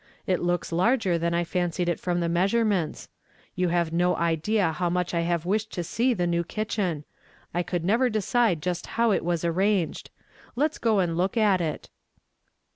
It 0.25 0.39
looks 0.41 0.71
larger 0.71 1.19
than 1.19 1.33
1 1.33 1.45
fancied 1.45 1.87
it 1.87 1.99
from 1.99 2.21
the 2.21 2.27
measurements. 2.27 3.07
You 3.53 3.67
have 3.69 3.93
no 3.93 4.15
idea 4.15 4.71
how 4.71 4.89
nuich 4.89 5.13
I 5.13 5.21
hiive 5.23 5.45
wished 5.45 5.71
to 5.73 5.83
see 5.83 6.15
the 6.15 6.25
new 6.25 6.43
kitchen; 6.43 7.03
I 7.53 7.61
could 7.61 7.85
never 7.85 8.09
decide 8.09 8.63
just 8.63 8.87
how 8.97 9.11
it 9.11 9.23
was 9.23 9.45
arranged. 9.45 10.09
Let 10.55 10.71
us 10.71 10.77
go 10.79 10.97
and 10.97 11.15
look 11.15 11.37
at 11.37 11.61
it." 11.61 11.91